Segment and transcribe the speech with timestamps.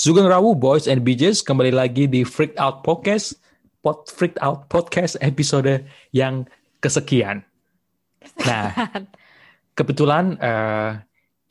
[0.00, 3.36] Sugeng Rawu Boys and Bitches kembali lagi di Freak Out Podcast,
[3.84, 5.84] Pod Freak Out Podcast episode
[6.16, 6.48] yang
[6.80, 7.44] kesekian.
[8.48, 8.72] Nah,
[9.76, 10.96] kebetulan uh,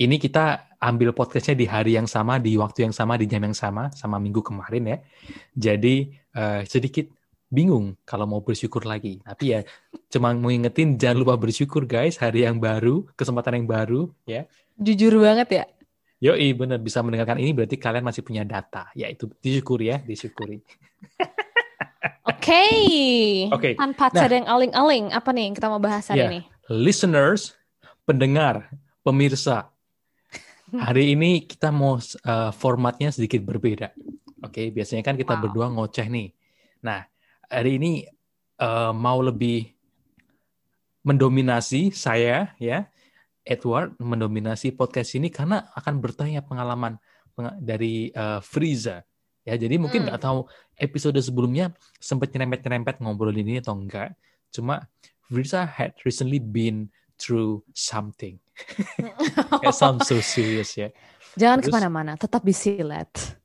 [0.01, 3.53] ini kita ambil podcastnya di hari yang sama, di waktu yang sama, di jam yang
[3.53, 4.97] sama, sama minggu kemarin ya.
[5.53, 7.05] Jadi uh, sedikit
[7.53, 9.21] bingung kalau mau bersyukur lagi.
[9.29, 9.61] Tapi ya
[10.09, 14.49] cuma mau ingetin jangan lupa bersyukur guys, hari yang baru, kesempatan yang baru ya.
[14.73, 15.65] Jujur banget ya.
[16.19, 18.91] Yoi, benar bisa mendengarkan ini berarti kalian masih punya data.
[18.91, 20.59] Ya itu disyukuri ya, disyukuri.
[22.27, 22.43] Oke.
[22.43, 22.75] Okay.
[23.55, 23.61] Oke.
[23.71, 23.73] Okay.
[23.79, 26.31] Tanpa nah, yang aling-aling, apa nih yang kita mau bahas hari yeah.
[26.31, 26.39] ini?
[26.67, 27.55] Listeners,
[28.03, 28.67] pendengar,
[29.01, 29.71] pemirsa.
[30.85, 33.89] Hari ini kita mau uh, formatnya sedikit berbeda.
[34.45, 35.41] Oke, okay, biasanya kan kita wow.
[35.41, 36.29] berdua ngoceh nih.
[36.85, 37.09] Nah,
[37.49, 38.05] hari ini
[38.61, 39.73] uh, mau lebih
[41.01, 42.85] mendominasi saya ya
[43.49, 47.01] Edward mendominasi podcast ini karena akan bertanya pengalaman
[47.57, 49.01] dari uh, Frieza.
[49.41, 50.29] Ya, jadi mungkin nggak hmm.
[50.29, 50.39] tahu
[50.77, 54.13] episode sebelumnya sempat nyerempet-nyerempet ngobrolin ini atau enggak.
[54.53, 54.85] Cuma
[55.25, 58.37] Frieza had recently been through something.
[59.65, 60.93] It sounds so serious ya.
[61.33, 63.09] Jangan ke mana-mana, tetap di silet.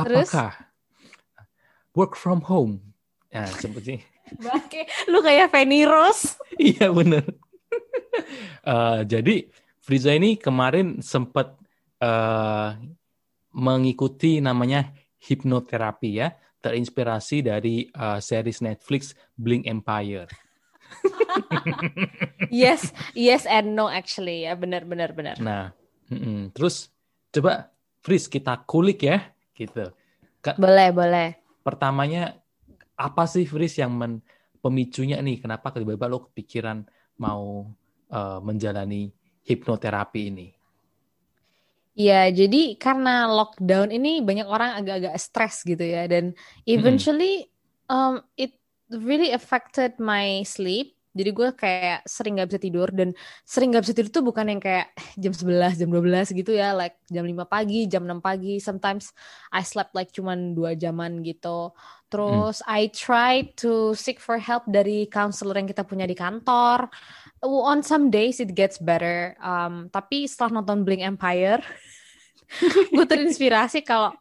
[0.00, 0.54] Apakah
[1.94, 2.94] work from home?
[3.30, 4.02] Ya, seperti
[4.38, 6.38] Bake, lu kayak Fanny Rose.
[6.60, 7.24] iya bener.
[8.66, 9.48] uh, jadi
[9.80, 11.56] Friza ini kemarin sempat
[11.98, 12.76] uh,
[13.50, 16.30] mengikuti namanya hipnoterapi ya,
[16.62, 20.30] terinspirasi dari uh, series Netflix Blink Empire.
[22.52, 25.36] yes, yes and no actually ya, benar benar benar.
[25.38, 25.74] Nah,
[26.10, 26.40] mm -mm.
[26.54, 26.90] terus
[27.34, 27.70] coba
[28.02, 29.90] Fris kita kulik ya, gitu.
[30.56, 31.28] boleh boleh.
[31.60, 32.40] Pertamanya
[33.00, 34.20] apa sih Fris yang men,
[34.60, 36.84] pemicunya nih kenapa tiba-tiba lo kepikiran
[37.16, 37.72] mau
[38.12, 39.08] uh, menjalani
[39.48, 40.48] hipnoterapi ini?
[41.96, 46.32] Ya, jadi karena lockdown ini banyak orang agak-agak stres gitu ya dan
[46.64, 47.48] eventually mm
[47.88, 47.92] -hmm.
[47.92, 48.56] um, it
[48.92, 53.10] really affected my sleep jadi gue kayak sering gak bisa tidur dan
[53.42, 57.02] sering gak bisa tidur tuh bukan yang kayak jam 11, jam 12 gitu ya, like
[57.10, 58.62] jam 5 pagi, jam 6 pagi.
[58.62, 59.10] Sometimes
[59.50, 61.74] I slept like cuman dua jaman gitu.
[62.10, 62.70] Terus hmm.
[62.70, 66.86] I try to seek for help dari counselor yang kita punya di kantor.
[67.42, 69.34] On some days it gets better.
[69.42, 71.58] Um, tapi setelah nonton Blink Empire,
[72.94, 74.14] gue terinspirasi kalau,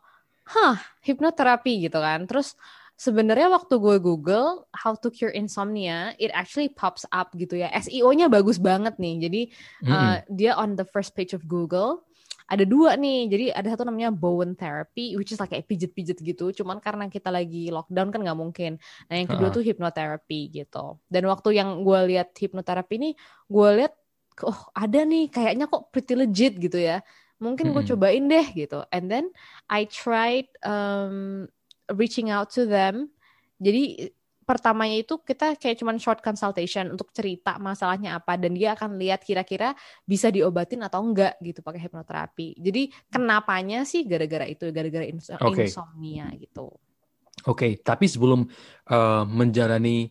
[0.49, 2.25] hah, hipnoterapi gitu kan.
[2.25, 2.57] Terus
[2.99, 7.71] sebenarnya waktu gue Google how to cure insomnia, it actually pops up gitu ya.
[7.71, 9.15] SEO-nya bagus banget nih.
[9.23, 9.41] Jadi
[9.87, 12.03] mm uh, dia on the first page of Google
[12.49, 13.29] ada dua nih.
[13.31, 16.51] Jadi ada satu namanya Bowen Therapy, which is like kayak pijet-pijet gitu.
[16.51, 18.81] Cuman karena kita lagi lockdown kan nggak mungkin.
[19.07, 19.53] Nah yang kedua uh.
[19.53, 20.99] tuh hypnotherapy gitu.
[21.07, 23.09] Dan waktu yang gue lihat hypnotherapy ini,
[23.47, 23.93] gue lihat
[24.43, 27.05] oh ada nih kayaknya kok pretty legit gitu ya.
[27.39, 28.83] Mungkin gue cobain deh gitu.
[28.91, 29.31] And then
[29.71, 31.47] I tried um,
[31.95, 33.09] reaching out to them.
[33.59, 34.11] Jadi
[34.49, 39.21] pertamanya itu kita kayak cuman short consultation untuk cerita masalahnya apa dan dia akan lihat
[39.21, 39.77] kira-kira
[40.09, 42.57] bisa diobatin atau enggak gitu pakai hipnoterapi.
[42.57, 45.69] Jadi kenapanya sih gara-gara itu gara-gara ins okay.
[45.69, 46.73] insomnia gitu.
[47.45, 48.49] Oke, okay, tapi sebelum
[48.89, 50.09] uh, menjalani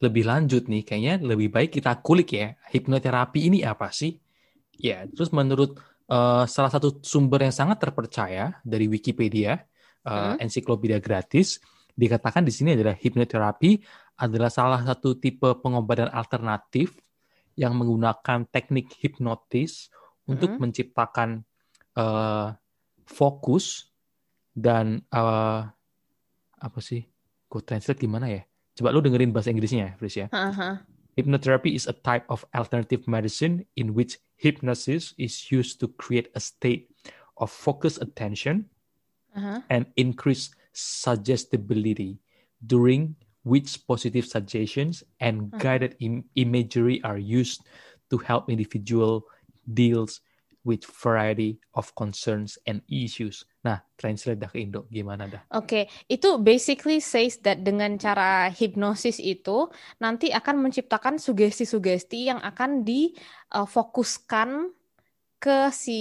[0.00, 4.16] lebih lanjut nih, kayaknya lebih baik kita kulik ya hipnoterapi ini apa sih?
[4.76, 5.76] Ya, terus menurut
[6.08, 9.62] uh, salah satu sumber yang sangat terpercaya dari Wikipedia,
[10.06, 11.58] uh, ensiklopedia gratis
[11.96, 13.82] dikatakan di sini adalah hipnoterapi
[14.16, 16.96] adalah salah satu tipe pengobatan alternatif
[17.56, 19.88] yang menggunakan teknik hipnotis
[20.24, 20.36] hmm.
[20.36, 21.44] untuk menciptakan
[21.96, 22.52] uh,
[23.08, 23.88] fokus
[24.52, 25.64] dan uh,
[26.56, 27.04] apa sih?
[27.48, 28.42] Gue translate gimana ya?
[28.76, 30.28] Coba lu dengerin bahasa Inggrisnya, Fris ya.
[30.28, 30.76] Uh-huh.
[31.16, 36.40] Hypnotherapy is a type of alternative medicine in which hypnosis is used to create a
[36.40, 36.92] state
[37.40, 38.68] of focused attention
[39.36, 39.60] uh-huh.
[39.70, 42.18] and increase suggestibility
[42.64, 43.14] during
[43.44, 45.62] which positive suggestions and uh-huh.
[45.62, 47.62] guided Im- imagery are used
[48.10, 49.28] to help individual
[49.68, 50.20] deals
[50.66, 53.46] with variety of concerns and issues.
[53.62, 55.46] Nah, translate dah ke Indo gimana dah?
[55.54, 55.84] Oke, okay.
[56.10, 59.70] itu basically says that dengan cara hipnosis itu
[60.02, 64.74] nanti akan menciptakan sugesti-sugesti yang akan difokuskan uh,
[65.38, 66.00] ke si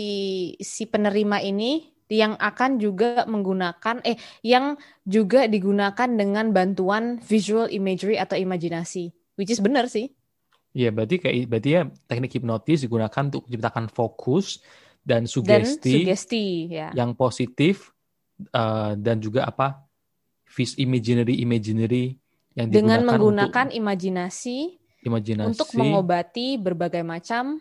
[0.58, 8.22] si penerima ini yang akan juga menggunakan eh yang juga digunakan dengan bantuan visual imagery
[8.22, 9.10] atau imajinasi.
[9.36, 10.14] Which is benar sih.
[10.76, 14.60] Iya, berarti kayak berarti ya teknik hipnotis digunakan untuk menciptakan fokus
[15.06, 15.64] dan sugesti, dan
[16.04, 16.90] sugesti ya.
[16.92, 17.94] yang positif
[18.52, 19.86] uh, dan juga apa
[20.50, 22.18] vis imaginary imaginary
[22.58, 24.58] yang dengan menggunakan untuk, imajinasi,
[25.06, 25.48] imajinasi.
[25.48, 27.60] untuk mengobati berbagai macam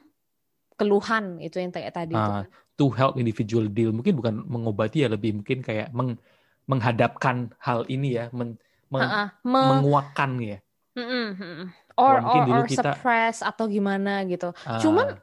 [0.74, 2.42] keluhan itu yang kayak tadi uh,
[2.74, 3.94] to help individual deal.
[3.94, 6.18] Mungkin bukan mengobati ya lebih mungkin kayak meng,
[6.66, 8.58] menghadapkan hal ini ya, men,
[8.90, 9.28] men, uh -uh.
[9.46, 10.58] Me menguakkan ya.
[10.94, 11.58] Mm -mm.
[11.94, 14.50] Or, or, or kita, suppress atau gimana gitu.
[14.66, 15.14] Uh, Cuman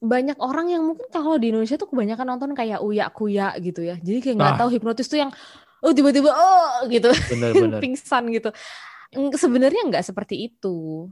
[0.00, 4.00] banyak orang yang mungkin kalau di Indonesia tuh kebanyakan nonton kayak uya kuya gitu ya.
[4.00, 4.58] Jadi kayak nggak ah.
[4.64, 5.30] tahu hipnotis tuh yang
[5.80, 7.80] oh tiba-tiba oh gitu, bener, bener.
[7.84, 8.52] pingsan gitu.
[9.36, 11.08] Sebenarnya nggak seperti itu.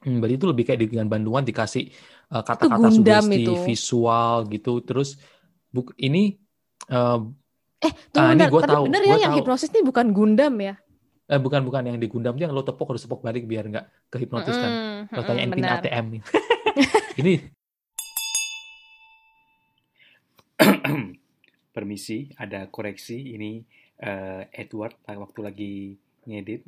[0.00, 1.92] Hmm, berarti itu lebih kayak dengan bantuan dikasih
[2.32, 3.52] uh, kata-kata sugesti itu.
[3.68, 4.80] visual gitu.
[4.80, 5.20] Terus
[5.68, 6.40] buk ini
[6.88, 7.20] uh,
[7.80, 9.44] eh tunggu ah, bentar, tapi tahu, bener ya yang tahu.
[9.44, 10.74] hipnosis ini bukan Gundam ya?
[11.30, 14.56] Eh, bukan bukan yang di Gundam yang lo tepuk harus tepuk balik biar nggak kehipnotis
[14.56, 14.72] kan.
[14.72, 16.06] Mm, lo tanyain pin ATM
[17.20, 17.34] ini.
[21.76, 23.36] Permisi, ada koreksi.
[23.36, 23.62] Ini
[24.02, 25.94] uh, Edward waktu lagi
[26.26, 26.66] ngedit.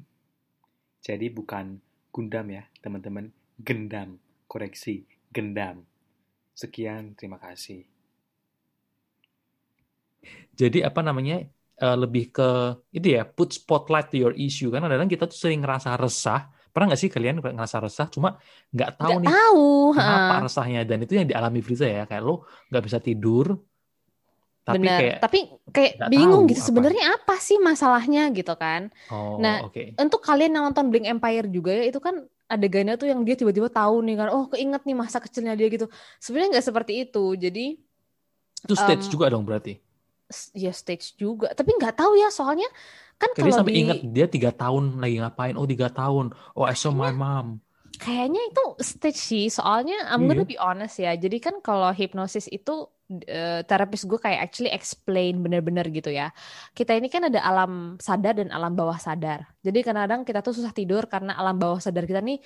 [1.02, 1.82] Jadi bukan
[2.12, 3.32] Gundam ya, teman-teman.
[3.56, 4.20] Gendam.
[4.44, 5.80] Koreksi, gendam.
[6.52, 7.88] Sekian, terima kasih.
[10.52, 11.48] Jadi apa namanya?
[11.82, 14.68] Uh, lebih ke itu ya, put spotlight to your issue.
[14.68, 16.52] Karena kadang kita tuh sering ngerasa resah.
[16.68, 18.06] Pernah nggak sih kalian ngerasa resah?
[18.12, 18.36] Cuma
[18.70, 19.68] nggak tahu gak nih tahu.
[19.96, 20.80] kenapa resahnya.
[20.84, 22.04] Dan itu yang dialami Friza ya.
[22.04, 23.56] Kayak lo nggak bisa tidur,
[24.62, 24.98] tapi Bener.
[24.98, 25.38] kayak tapi
[25.74, 28.94] kayak bingung gitu sebenarnya apa sih masalahnya gitu kan.
[29.10, 29.98] Oh, nah, okay.
[29.98, 33.66] untuk kalian yang nonton Blink Empire juga ya itu kan adegannya tuh yang dia tiba-tiba
[33.66, 35.90] tahu nih kan, oh keinget nih masa kecilnya dia gitu.
[36.22, 37.24] Sebenarnya nggak seperti itu.
[37.34, 37.66] Jadi
[38.62, 39.82] itu stage um, juga dong berarti.
[40.54, 42.70] Ya stage juga, tapi nggak tahu ya soalnya
[43.18, 43.80] kan kalau sampai di...
[43.82, 45.54] ingat dia tiga tahun lagi ngapain?
[45.58, 46.30] Oh tiga tahun.
[46.54, 47.58] Oh I saw my mom.
[47.98, 50.52] Kayaknya itu stage sih, soalnya I'm gonna iya.
[50.54, 51.12] be honest ya.
[51.18, 52.86] Jadi kan kalau hipnosis itu
[53.28, 56.32] uh, terapis gue kayak actually explain bener-bener gitu ya.
[56.72, 59.44] Kita ini kan ada alam sadar dan alam bawah sadar.
[59.60, 62.40] Jadi kadang-kadang kita tuh susah tidur karena alam bawah sadar kita nih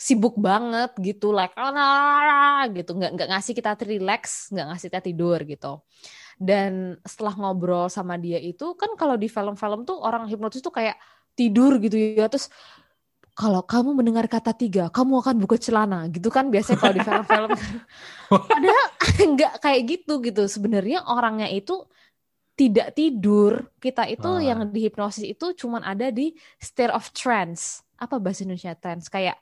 [0.00, 1.52] sibuk banget gitu like
[2.72, 5.84] gitu nggak nggak ngasih kita relax nggak ngasih kita tidur gitu
[6.40, 10.96] dan setelah ngobrol sama dia itu kan kalau di film-film tuh orang hipnotis tuh kayak
[11.36, 12.48] tidur gitu ya terus
[13.40, 17.50] kalau kamu mendengar kata tiga, kamu akan buka celana, gitu kan biasanya kalau di film-film.
[18.52, 18.86] Padahal
[19.32, 20.44] nggak kayak gitu gitu.
[20.44, 21.88] Sebenarnya orangnya itu
[22.52, 23.72] tidak tidur.
[23.80, 24.44] Kita itu ah.
[24.44, 27.80] yang dihipnosis itu cuma ada di state of trance.
[27.96, 29.08] Apa bahasa Indonesia trance?
[29.08, 29.40] Kayak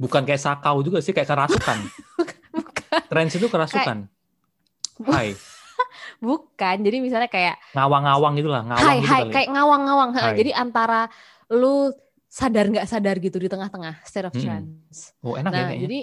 [0.00, 1.78] bukan kayak sakau juga sih, kayak kerasukan.
[2.56, 3.00] bukan.
[3.04, 4.08] Trance itu kerasukan.
[4.08, 5.12] Kayak...
[5.12, 5.28] Hai.
[6.24, 6.76] bukan.
[6.80, 10.10] Jadi misalnya kayak ngawang-ngawang itulah, ngawang hai, gitu hai, kayak ngawang-ngawang.
[10.16, 11.12] Jadi antara
[11.52, 11.92] lu
[12.26, 15.14] sadar nggak sadar gitu di tengah-tengah state of trance.
[15.22, 15.26] Hmm.
[15.30, 16.00] Oh enak ya nah, ya jadi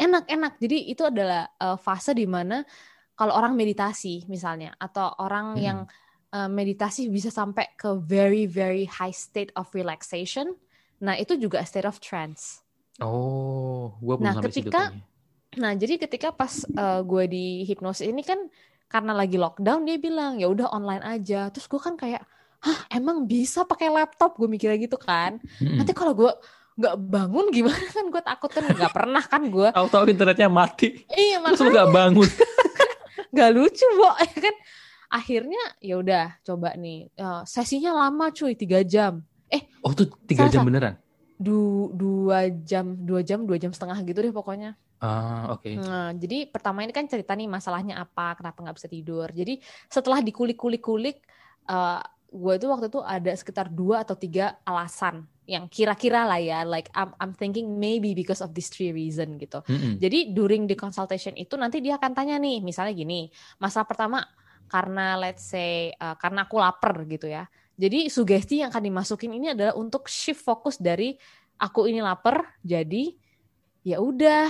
[0.00, 0.52] enak-enak.
[0.62, 2.64] Jadi itu adalah uh, fase di mana
[3.18, 5.60] kalau orang meditasi misalnya atau orang hmm.
[5.60, 5.78] yang
[6.32, 10.56] uh, meditasi bisa sampai ke very very high state of relaxation.
[11.04, 12.64] Nah itu juga state of trance.
[13.00, 14.92] Oh, gua belum nah ketika
[15.58, 18.38] nah jadi ketika pas uh, gue di hipnosis ini kan
[18.86, 21.50] karena lagi lockdown dia bilang ya udah online aja.
[21.50, 22.22] Terus gue kan kayak
[22.60, 24.36] hah emang bisa pakai laptop?
[24.36, 25.40] Gue mikirnya gitu kan.
[25.40, 25.76] Mm-hmm.
[25.80, 26.32] nanti kalau gue
[26.80, 28.04] nggak bangun gimana kan?
[28.08, 31.04] Gue takut kan nggak pernah kan gue tahu-tahu internetnya mati.
[31.12, 31.56] Iya makanya.
[31.56, 32.30] terus nggak bangun.
[33.30, 34.10] Nggak lucu bo.
[34.26, 34.56] Ya kan?
[35.10, 37.10] Akhirnya ya udah coba nih.
[37.14, 38.58] Uh, sesinya lama cuy.
[38.58, 39.22] Tiga jam.
[39.50, 40.98] Eh oh tuh tiga jam beneran?
[41.38, 44.74] Du dua jam dua jam dua jam setengah gitu deh pokoknya.
[45.00, 45.64] Ah, oke.
[45.64, 45.80] Okay.
[45.80, 49.32] Nah, jadi pertama ini kan cerita nih masalahnya apa, kenapa nggak bisa tidur.
[49.32, 49.56] Jadi
[49.88, 51.24] setelah dikulik-kulik-kulik,
[51.72, 56.62] uh, gue tuh waktu itu ada sekitar dua atau tiga alasan yang kira-kira lah ya
[56.62, 59.66] like I'm, I'm thinking maybe because of these three reason gitu.
[59.66, 59.92] Mm -hmm.
[59.98, 63.26] Jadi during the consultation itu nanti dia akan tanya nih misalnya gini
[63.58, 64.22] masalah pertama
[64.70, 67.50] karena let's say uh, karena aku lapar gitu ya.
[67.74, 71.18] Jadi sugesti yang akan dimasukin ini adalah untuk shift fokus dari
[71.60, 73.12] aku ini lapar jadi
[73.84, 74.48] ya udah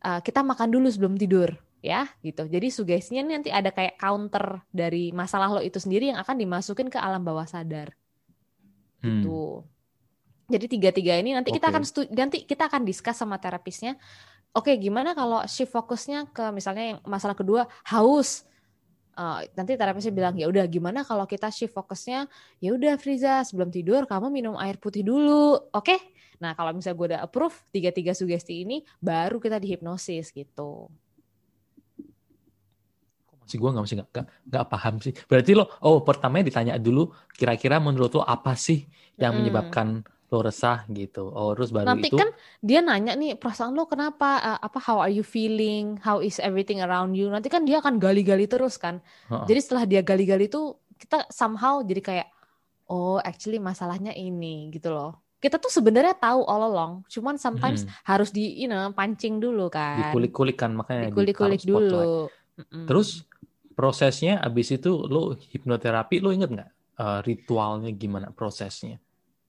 [0.00, 1.52] uh, kita makan dulu sebelum tidur
[1.86, 2.50] ya gitu.
[2.50, 6.98] Jadi sugestinya nanti ada kayak counter dari masalah lo itu sendiri yang akan dimasukin ke
[6.98, 7.94] alam bawah sadar.
[9.00, 9.22] Hmm.
[9.22, 9.62] Gitu.
[10.46, 11.58] Jadi tiga-tiga ini nanti okay.
[11.62, 11.82] kita akan
[12.14, 13.94] nanti kita akan discuss sama terapisnya.
[14.54, 18.42] Oke, okay, gimana kalau shift fokusnya ke misalnya yang masalah kedua haus.
[19.16, 22.28] Uh, nanti terapisnya bilang ya udah gimana kalau kita shift fokusnya
[22.60, 25.88] ya udah Friza sebelum tidur kamu minum air putih dulu, oke?
[25.88, 25.98] Okay?
[26.36, 30.92] Nah kalau misalnya gue udah approve tiga-tiga sugesti ini baru kita dihipnosis gitu
[33.46, 35.14] sih gue nggak masih nggak nggak paham sih.
[35.30, 38.84] Berarti lo oh pertamanya ditanya dulu kira-kira menurut lo apa sih
[39.16, 41.30] yang menyebabkan lo resah gitu?
[41.30, 44.42] Oh terus baru nanti itu kan dia nanya nih perasaan lo kenapa?
[44.42, 45.96] Uh, apa how are you feeling?
[46.02, 47.30] How is everything around you?
[47.30, 48.98] Nanti kan dia akan gali-gali terus kan.
[49.30, 49.46] Uh -uh.
[49.46, 52.28] jadi setelah dia gali-gali itu kita somehow jadi kayak
[52.90, 55.22] oh actually masalahnya ini gitu loh.
[55.36, 57.92] Kita tuh sebenarnya tahu all along cuman sometimes hmm.
[58.02, 60.10] harus di you know pancing dulu kan.
[60.10, 62.26] Dikulik-kulik kan makanya dikulik-kulik dulu.
[62.56, 62.88] Mm-mm.
[62.88, 63.28] Terus
[63.76, 68.96] prosesnya abis itu lo hipnoterapi lo inget nggak uh, ritualnya gimana prosesnya?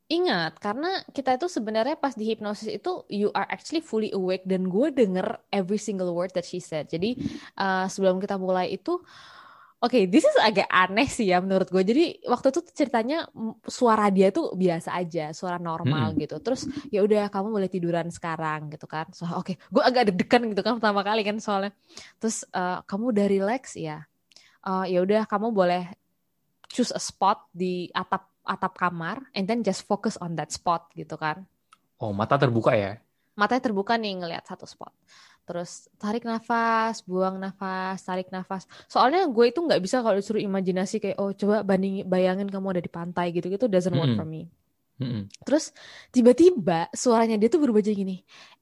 [0.07, 4.72] Ingat, karena kita itu sebenarnya pas di hipnosis itu you are actually fully awake dan
[4.72, 6.88] gue denger every single word that she said.
[6.88, 7.19] Jadi
[7.60, 9.03] uh, sebelum kita mulai itu
[9.77, 11.86] Oke, okay, this is agak aneh sih ya menurut gue.
[11.86, 13.29] Jadi waktu itu ceritanya
[13.62, 16.25] suara dia tuh biasa aja, suara normal hmm.
[16.25, 16.41] gitu.
[16.41, 19.05] Terus ya udah kamu boleh tiduran sekarang gitu kan.
[19.13, 19.55] So oke, okay.
[19.69, 21.77] gue agak deg-degan gitu kan pertama kali kan soalnya.
[22.17, 24.01] Terus uh, kamu udah relax ya.
[24.64, 25.90] Uh, ya udah kamu boleh
[26.68, 31.20] choose a spot di atap atap kamar and then just focus on that spot gitu
[31.20, 31.44] kan.
[31.98, 33.02] Oh, mata terbuka ya?
[33.38, 34.94] Matanya terbuka nih ngelihat satu spot
[35.48, 38.68] terus tarik nafas, buang nafas, tarik nafas.
[38.92, 42.84] Soalnya gue itu nggak bisa kalau disuruh imajinasi kayak oh coba banding bayangin kamu ada
[42.84, 44.20] di pantai gitu gitu doesn't work mm -hmm.
[44.20, 44.52] for me.
[45.00, 45.24] Mm -hmm.
[45.48, 45.72] Terus
[46.12, 48.18] tiba-tiba suaranya dia tuh berubah jadi gini.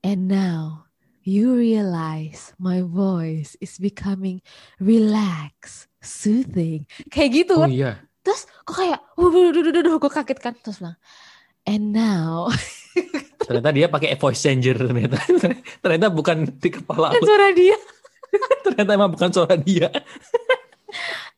[0.05, 0.84] And now
[1.25, 4.39] you realize my voice is becoming
[4.77, 6.85] relaxed, soothing.
[7.09, 7.57] Kayak gitu.
[7.59, 7.99] Oh iya.
[8.21, 10.53] Terus kok kayak, waduh, gue kaget kan.
[10.61, 10.97] Terus bilang,
[11.65, 12.47] and now
[13.45, 15.17] ternyata dia pakai voice changer ternyata
[15.83, 17.77] ternyata bukan di kepala bukan suara dia
[18.65, 19.89] ternyata emang bukan suara dia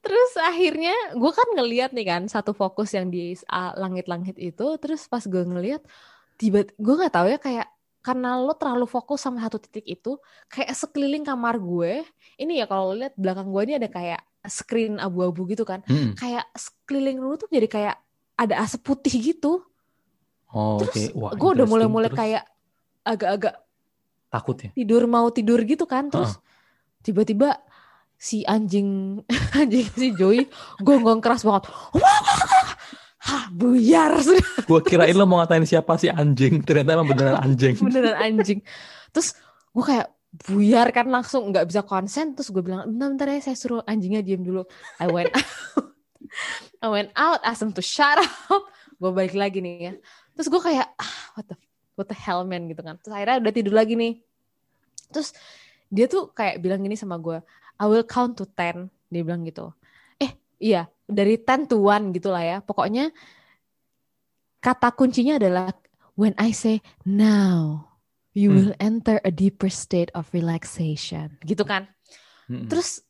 [0.03, 3.33] terus akhirnya gue kan ngeliat nih kan satu fokus yang di
[3.75, 5.81] langit-langit itu terus pas gue ngeliat
[6.37, 7.67] tiba gue nggak tahu ya kayak
[8.07, 10.15] karena lo terlalu fokus sama satu titik itu
[10.47, 12.07] kayak sekeliling kamar gue
[12.39, 16.15] ini ya kalau lihat belakang gue ini ada kayak screen abu-abu gitu kan hmm.
[16.15, 17.95] kayak sekeliling lo tuh jadi kayak
[18.39, 19.67] ada asap putih gitu
[20.55, 21.35] Oh, Terus okay.
[21.35, 22.43] gue udah mulai-mulai kayak
[23.03, 23.55] agak-agak
[24.31, 24.69] takut ya.
[24.71, 26.07] Tidur mau tidur gitu kan.
[26.07, 26.39] Terus
[27.03, 27.59] tiba-tiba
[28.15, 29.21] si anjing
[29.59, 30.47] anjing si Joey
[30.79, 31.67] gonggong keras banget.
[33.27, 34.63] Hah, buyar sudah.
[34.63, 36.63] gue kirain lo mau ngatain siapa sih anjing.
[36.63, 37.75] Ternyata emang beneran anjing.
[37.87, 38.59] beneran anjing.
[39.11, 39.35] Terus
[39.75, 40.07] gue kayak
[40.47, 42.33] buyar kan langsung nggak bisa konsen.
[42.33, 44.63] Terus gue bilang, bentar, bentar ya saya suruh anjingnya diem dulu.
[45.03, 45.91] I went out.
[46.83, 48.63] I went out, asked him to shut up.
[48.97, 49.93] Gue balik lagi nih ya
[50.37, 51.57] terus gue kayak ah, what the
[51.97, 54.21] what the hell man gitu kan terus akhirnya udah tidur lagi nih
[55.09, 55.33] terus
[55.89, 57.41] dia tuh kayak bilang gini sama gue
[57.81, 59.73] I will count to ten dia bilang gitu
[60.21, 62.57] eh iya dari ten to one gitulah ya.
[62.59, 63.09] Pokoknya
[64.59, 65.71] kata kuncinya adalah
[66.19, 67.87] when I say now
[68.35, 68.57] you hmm.
[68.57, 71.39] will enter a deeper state of relaxation.
[71.41, 71.87] Gitu kan?
[72.47, 72.71] Hmm.
[72.71, 73.03] terus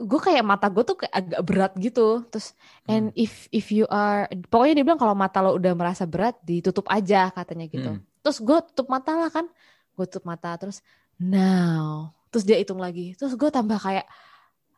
[0.00, 2.24] gue kayak mata gue tuh kayak agak berat gitu.
[2.30, 3.18] Terus and hmm.
[3.18, 7.28] if if you are pokoknya dia bilang kalau mata lo udah merasa berat ditutup aja
[7.34, 7.90] katanya gitu.
[7.98, 8.02] Hmm.
[8.20, 9.46] terus gue tutup mata lah kan?
[9.94, 10.80] Gue tutup mata terus
[11.20, 12.14] now.
[12.30, 13.12] Terus dia hitung lagi.
[13.18, 14.06] Terus gue tambah kayak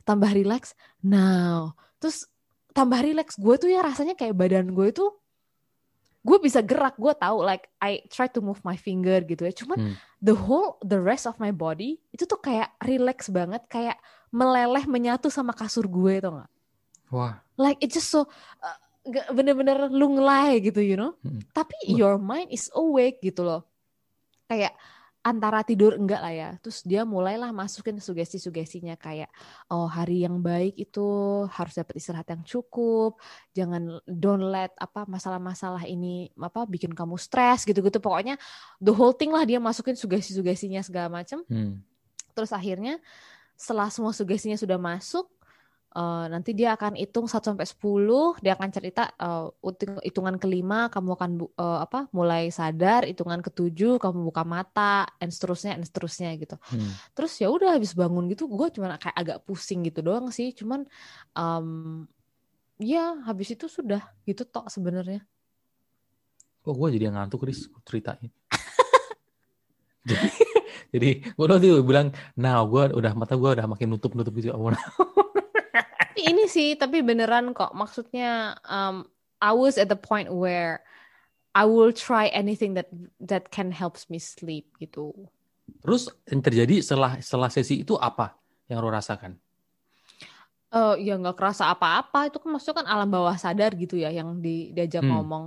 [0.03, 2.27] tambah relax now terus
[2.75, 3.39] tambah relax.
[3.39, 5.07] Gue tuh ya rasanya kayak badan gue itu
[6.27, 6.99] gue bisa gerak.
[6.99, 9.55] Gue tahu like I try to move my finger gitu ya.
[9.55, 9.95] Cuman hmm.
[10.19, 13.63] the whole the rest of my body itu tuh kayak relax banget.
[13.71, 14.03] Kayak
[14.35, 16.51] meleleh menyatu sama kasur gue tuh nggak?
[17.15, 17.39] Wah.
[17.55, 18.27] Like it just so
[18.65, 18.79] uh,
[19.31, 21.15] bener-bener lunglai gitu you know?
[21.23, 21.43] Hmm.
[21.51, 21.95] tapi wah.
[21.95, 23.63] your mind is awake gitu loh.
[24.51, 24.75] Kayak
[25.23, 26.51] antara tidur enggak lah ya.
[26.59, 29.31] Terus dia mulailah masukin sugesti-sugestinya kayak
[29.71, 31.07] oh hari yang baik itu
[31.49, 33.23] harus dapat istirahat yang cukup,
[33.55, 38.03] jangan don't let apa masalah-masalah ini apa bikin kamu stres gitu-gitu.
[38.03, 38.35] Pokoknya
[38.83, 41.47] the whole thing lah dia masukin sugesti-sugestinya segala macam.
[41.47, 41.81] Hmm.
[42.35, 42.99] Terus akhirnya
[43.55, 45.31] setelah semua sugestinya sudah masuk,
[45.93, 49.53] Uh, nanti dia akan hitung 1 sampai 10, dia akan cerita uh,
[50.01, 51.31] hitungan kelima kamu akan
[51.61, 56.57] uh, apa mulai sadar, hitungan ketujuh kamu buka mata, dan seterusnya dan seterusnya gitu.
[56.73, 56.97] Hmm.
[57.13, 60.89] Terus ya udah habis bangun gitu, gue cuma kayak agak pusing gitu doang sih, cuman
[61.37, 62.09] um,
[62.81, 65.21] ya habis itu sudah gitu tok sebenarnya.
[66.65, 68.33] Kok gue jadi ngantuk Chris ceritain.
[70.09, 70.29] jadi,
[70.89, 74.57] jadi gue nanti bilang, nah gue udah mata gue udah makin nutup nutup gitu
[76.19, 79.07] ini sih tapi beneran kok maksudnya um,
[79.43, 80.87] I was at the point where
[81.53, 82.89] I will try anything that
[83.21, 85.13] that can helps me sleep gitu.
[85.85, 88.33] Terus yang terjadi setelah setelah sesi itu apa
[88.73, 89.37] yang lo rasakan?
[90.73, 94.41] Uh, ya nggak kerasa apa-apa itu kan maksudnya kan alam bawah sadar gitu ya yang
[94.41, 95.13] di, diajak hmm.
[95.13, 95.45] ngomong.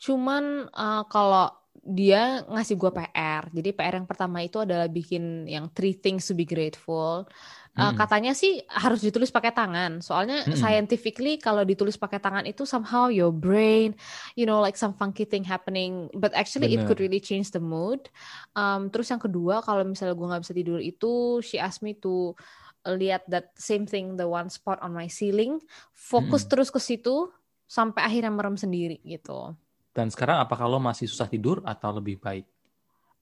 [0.00, 1.52] Cuman uh, kalau
[1.82, 6.32] dia ngasih gue PR, jadi PR yang pertama itu adalah bikin yang three things to
[6.32, 7.28] be grateful.
[7.72, 10.04] Uh, katanya sih harus ditulis pakai tangan.
[10.04, 10.60] Soalnya hmm.
[10.60, 13.96] scientifically kalau ditulis pakai tangan itu somehow your brain,
[14.36, 16.12] you know, like some funky thing happening.
[16.12, 16.84] But actually Bener.
[16.84, 18.12] it could really change the mood.
[18.52, 22.36] Um, terus yang kedua kalau misalnya gue nggak bisa tidur itu, she asked me to
[22.84, 25.56] lihat that same thing, the one spot on my ceiling,
[25.96, 26.50] fokus hmm.
[26.52, 27.32] terus ke situ
[27.64, 29.56] sampai akhirnya merem sendiri gitu.
[29.96, 32.44] Dan sekarang apakah lo masih susah tidur atau lebih baik?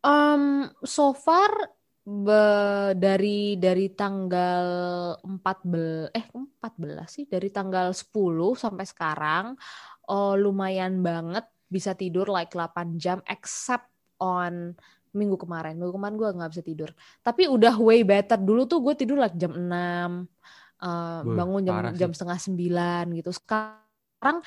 [0.03, 1.51] Um, so far
[2.11, 2.43] be,
[2.99, 4.67] dari dari tanggal
[5.23, 8.11] 14 eh 14 sih dari tanggal 10
[8.59, 9.55] sampai sekarang
[10.11, 13.87] oh, lumayan banget bisa tidur like 8 jam except
[14.19, 14.75] on
[15.15, 15.79] minggu kemarin.
[15.79, 16.91] Minggu kemarin gue nggak bisa tidur.
[17.23, 18.39] Tapi udah way better.
[18.39, 23.31] Dulu tuh gue tidur like jam 6, uh, Buh, bangun jam jam setengah sembilan gitu.
[23.35, 24.43] Sekarang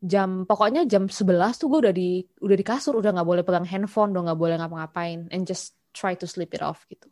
[0.00, 3.66] jam pokoknya jam 11 tuh gue udah di udah di kasur, udah nggak boleh pegang
[3.68, 7.06] handphone, udah nggak boleh ngapa-ngapain, and just try to sleep it off gitu.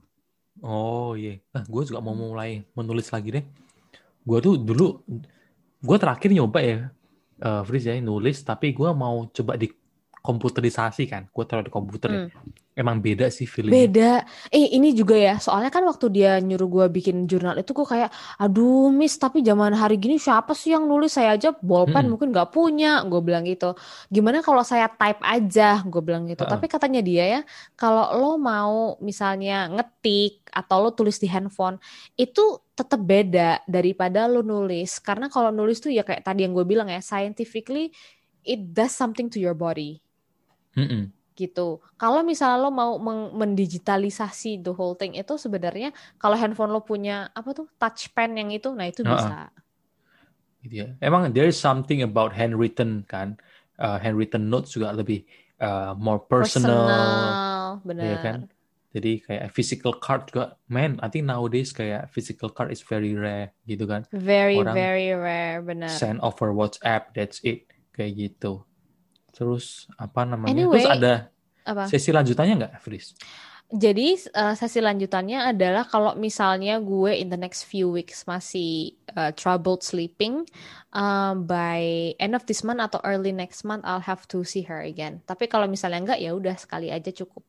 [0.59, 1.39] Oh iya, yeah.
[1.55, 3.45] nah, gue juga mau mulai menulis lagi deh.
[4.27, 5.07] Gue tuh dulu,
[5.79, 6.79] gue terakhir nyoba ya,
[7.47, 9.71] uh, Fris ya nulis, tapi gue mau coba di
[10.29, 12.21] komputerisasi kan gue taruh di komputer ya.
[12.29, 12.29] hmm.
[12.29, 16.69] ya emang beda sih feeling beda eh ini juga ya soalnya kan waktu dia nyuruh
[16.69, 20.87] gue bikin jurnal itu gue kayak aduh miss tapi zaman hari gini siapa sih yang
[20.87, 22.11] nulis saya aja bolpen hmm.
[22.13, 23.73] mungkin nggak punya gue bilang gitu
[24.13, 26.53] gimana kalau saya type aja gue bilang gitu uh -uh.
[26.55, 27.41] tapi katanya dia ya
[27.75, 31.81] kalau lo mau misalnya ngetik atau lo tulis di handphone
[32.15, 36.63] itu tetap beda daripada lo nulis karena kalau nulis tuh ya kayak tadi yang gue
[36.63, 37.91] bilang ya scientifically
[38.47, 39.99] it does something to your body
[40.79, 41.03] Mm-mm.
[41.35, 41.83] gitu.
[41.99, 42.99] Kalau misalnya lo mau
[43.35, 48.55] mendigitalisasi the whole thing itu sebenarnya kalau handphone lo punya apa tuh touch pen yang
[48.55, 49.15] itu, nah itu uh-uh.
[49.15, 49.51] bisa.
[50.63, 50.89] Gitu ya.
[50.99, 53.39] Emang there is something about handwritten kan,
[53.79, 55.23] uh, handwritten notes juga lebih
[55.63, 58.07] uh, more personal, personal benar.
[58.07, 58.39] Ya kan?
[58.89, 63.53] Jadi kayak physical card juga, man, I think nowadays kayak physical card is very rare
[63.69, 64.09] gitu kan.
[64.11, 65.93] Very Orang very rare, benar.
[65.93, 68.65] Send over WhatsApp, that's it, kayak gitu.
[69.39, 70.51] Terus apa namanya?
[70.51, 71.13] Anyway, Terus ada
[71.63, 71.87] apa?
[71.87, 73.15] sesi lanjutannya nggak, Fris?
[73.69, 79.29] Jadi uh, sesi lanjutannya adalah kalau misalnya gue in the next few weeks masih uh,
[79.37, 80.43] troubled sleeping,
[80.97, 84.81] uh, by end of this month atau early next month I'll have to see her
[84.83, 85.21] again.
[85.29, 87.45] Tapi kalau misalnya enggak ya udah sekali aja cukup.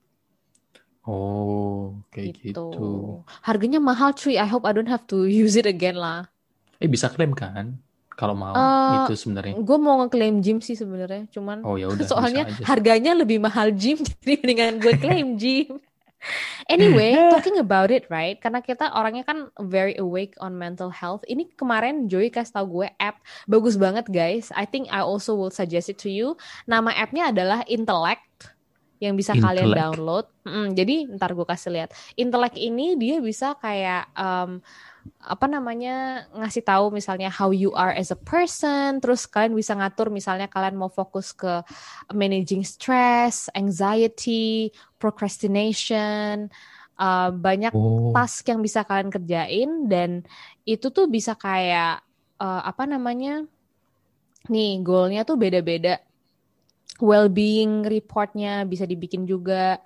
[1.09, 2.67] Oh, kayak gitu.
[2.69, 2.89] gitu.
[3.41, 4.37] Harganya mahal cuy.
[4.37, 6.29] I hope I don't have to use it again lah.
[6.77, 7.79] Eh bisa klaim kan?
[8.19, 9.55] Kalau mau uh, itu sebenarnya.
[9.63, 13.95] Gue mau ngeklaim gym sih sebenarnya, cuman oh, ya udah, soalnya harganya lebih mahal gym,
[14.19, 15.79] jadi mendingan gue klaim gym.
[16.67, 18.35] Anyway, talking about it, right?
[18.43, 21.23] Karena kita orangnya kan very awake on mental health.
[21.23, 24.51] Ini kemarin Joey kasih tau gue app bagus banget, guys.
[24.51, 26.35] I think I also will suggest it to you.
[26.67, 28.51] Nama appnya adalah Intellect
[28.99, 29.63] yang bisa Intellect.
[29.63, 30.25] kalian download.
[30.43, 31.89] Mm, jadi ntar gue kasih lihat.
[32.19, 34.59] Intellect ini dia bisa kayak um,
[35.17, 40.13] apa namanya ngasih tahu misalnya how you are as a person terus kalian bisa ngatur
[40.13, 41.65] misalnya kalian mau fokus ke
[42.13, 44.69] managing stress anxiety
[45.01, 46.47] procrastination
[46.99, 48.11] uh, banyak oh.
[48.13, 50.27] task yang bisa kalian kerjain dan
[50.67, 52.03] itu tuh bisa kayak
[52.37, 53.47] uh, apa namanya
[54.47, 55.99] nih goalnya tuh beda-beda
[56.99, 59.79] well-being reportnya bisa dibikin juga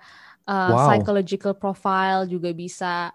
[0.46, 0.90] uh, wow.
[0.90, 3.14] psychological profile juga bisa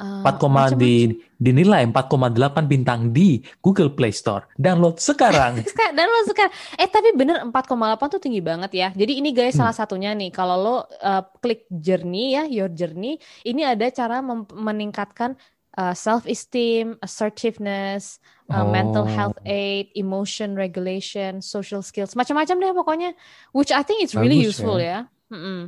[0.00, 4.48] Uh, 4, di dinilai 4,8 bintang di Google Play Store.
[4.56, 5.60] Download sekarang.
[5.98, 6.52] Download sekarang.
[6.80, 8.88] Eh tapi bener 4,8 tuh tinggi banget ya.
[8.96, 9.60] Jadi ini guys hmm.
[9.60, 14.24] salah satunya nih kalau lo uh, klik journey ya, your journey, ini ada cara
[14.56, 15.36] meningkatkan
[15.76, 18.72] uh, self esteem, assertiveness, uh, oh.
[18.72, 23.10] mental health aid, emotion regulation, social skills, macam-macam deh pokoknya.
[23.52, 25.08] Which I think it's really bagus, useful ya.
[25.08, 25.32] ya.
[25.36, 25.60] Mm -mm.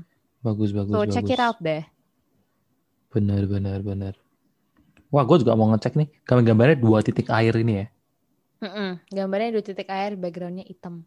[0.42, 0.90] Bagus bagus.
[0.90, 1.14] So bagus.
[1.14, 1.84] check it out deh.
[3.12, 4.14] Benar benar benar.
[5.12, 6.08] Wah, gue juga mau ngecek nih.
[6.24, 7.86] Gambar-gambarnya dua titik air ini ya.
[8.64, 8.90] Mm-mm.
[9.12, 11.04] Gambarnya dua titik air, backgroundnya hitam.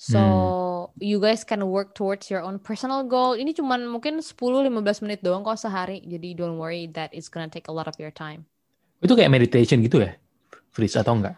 [0.00, 0.96] So hmm.
[0.96, 3.36] you guys can work towards your own personal goal.
[3.36, 6.00] Ini cuma mungkin 10-15 menit doang kok sehari.
[6.06, 8.48] Jadi don't worry that it's gonna take a lot of your time.
[9.04, 10.16] Itu kayak meditation gitu ya?
[10.72, 11.36] Freeze atau enggak?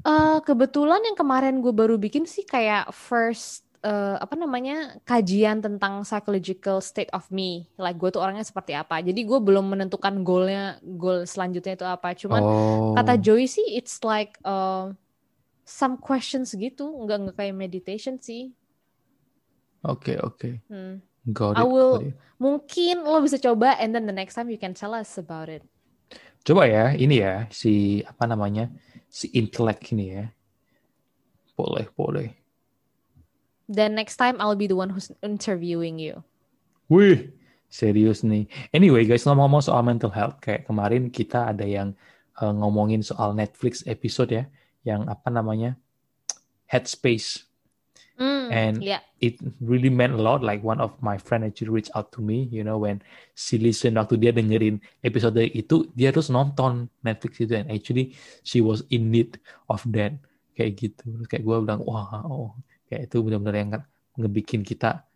[0.00, 6.04] Uh, kebetulan yang kemarin gue baru bikin sih kayak first uh, apa namanya kajian tentang
[6.04, 7.68] psychological state of me.
[7.80, 9.00] Like gue tuh orangnya seperti apa.
[9.00, 12.12] Jadi gue belum menentukan goalnya goal selanjutnya itu apa.
[12.16, 12.92] Cuman oh.
[12.96, 14.92] kata Joy sih it's like uh,
[15.64, 16.88] some questions gitu.
[17.04, 18.52] Nggak nggak kayak meditation sih.
[19.80, 20.36] Oke okay, oke.
[20.36, 20.54] Okay.
[20.68, 20.96] hmm.
[21.36, 25.20] I will mungkin lo bisa coba and then the next time you can tell us
[25.20, 25.60] about it.
[26.40, 28.72] Coba ya ini ya si apa namanya
[29.12, 30.24] si intellect ini ya.
[31.52, 32.39] Boleh boleh
[33.70, 36.26] Then next time I'll be the one who's interviewing you.
[36.90, 37.30] Wih,
[37.70, 38.50] serius nih.
[38.74, 41.94] Anyway guys, ngomong-ngomong soal mental health, kayak kemarin kita ada yang
[42.42, 44.50] uh, ngomongin soal Netflix episode ya,
[44.82, 45.78] yang apa namanya
[46.66, 47.46] Headspace.
[48.20, 49.00] Mm, and yeah.
[49.22, 50.44] it really meant a lot.
[50.44, 53.00] Like one of my friend actually reached out to me, you know, when
[53.32, 58.12] she listen waktu dia dengerin episode itu, dia terus nonton Netflix itu, and actually
[58.44, 59.40] she was in need
[59.72, 60.18] of that
[60.52, 61.00] kayak gitu.
[61.00, 62.52] Terus kayak gue bilang, wah, oh,
[62.90, 63.70] kayak itu benar-benar yang
[64.18, 65.06] ngebikin kita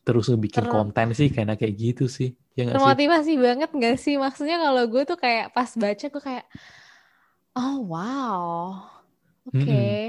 [0.00, 2.32] terus bikin Ter konten sih karena kayak gitu sih.
[2.56, 3.38] Ya termotivasi sih?
[3.38, 4.16] banget gak sih?
[4.16, 6.46] Maksudnya kalau gue tuh kayak pas baca gue kayak
[7.60, 8.80] oh wow.
[9.52, 9.60] Oke.
[9.60, 10.00] Okay.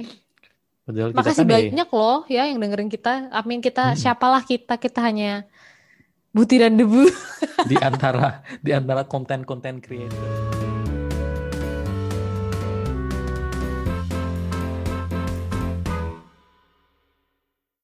[0.88, 1.12] Hmm.
[1.12, 2.00] Makasih kan ya banyak ya...
[2.00, 3.30] loh ya yang dengerin kita.
[3.36, 4.00] Amin kita hmm.
[4.00, 5.44] siapalah kita kita hanya
[6.32, 7.12] butiran debu
[7.68, 10.61] di antara di antara konten-konten creator.